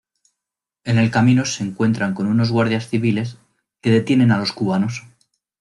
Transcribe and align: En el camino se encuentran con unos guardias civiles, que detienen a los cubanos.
En 0.83 0.97
el 0.97 1.11
camino 1.11 1.45
se 1.45 1.63
encuentran 1.63 2.15
con 2.15 2.25
unos 2.25 2.49
guardias 2.51 2.89
civiles, 2.89 3.37
que 3.81 3.91
detienen 3.91 4.31
a 4.31 4.39
los 4.39 4.51
cubanos. 4.51 5.03